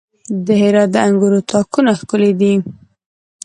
[0.45, 2.53] د هرات د انګورو تاکونه ښکلي دي.